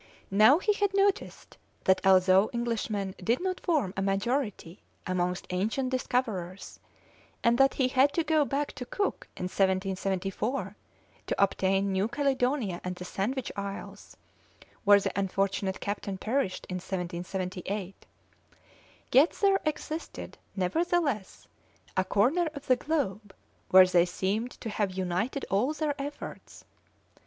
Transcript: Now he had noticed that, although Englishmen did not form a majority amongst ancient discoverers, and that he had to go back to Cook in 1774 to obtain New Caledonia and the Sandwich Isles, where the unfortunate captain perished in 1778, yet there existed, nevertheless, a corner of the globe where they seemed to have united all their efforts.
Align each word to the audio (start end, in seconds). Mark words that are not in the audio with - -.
Now 0.31 0.57
he 0.57 0.73
had 0.73 0.95
noticed 0.95 1.59
that, 1.83 2.03
although 2.03 2.49
Englishmen 2.55 3.13
did 3.23 3.39
not 3.39 3.59
form 3.59 3.93
a 3.95 4.01
majority 4.01 4.81
amongst 5.05 5.45
ancient 5.51 5.91
discoverers, 5.91 6.79
and 7.43 7.59
that 7.59 7.75
he 7.75 7.89
had 7.89 8.11
to 8.13 8.23
go 8.23 8.43
back 8.43 8.71
to 8.71 8.85
Cook 8.87 9.27
in 9.37 9.43
1774 9.43 10.75
to 11.27 11.43
obtain 11.43 11.91
New 11.91 12.07
Caledonia 12.07 12.81
and 12.83 12.95
the 12.95 13.05
Sandwich 13.05 13.51
Isles, 13.55 14.17
where 14.85 14.99
the 14.99 15.11
unfortunate 15.15 15.79
captain 15.79 16.17
perished 16.17 16.65
in 16.67 16.77
1778, 16.77 18.07
yet 19.11 19.29
there 19.33 19.59
existed, 19.67 20.39
nevertheless, 20.55 21.45
a 21.95 22.03
corner 22.03 22.47
of 22.55 22.65
the 22.65 22.75
globe 22.75 23.35
where 23.69 23.85
they 23.85 24.07
seemed 24.07 24.49
to 24.61 24.69
have 24.71 24.93
united 24.95 25.45
all 25.51 25.73
their 25.73 25.93
efforts. 26.01 26.65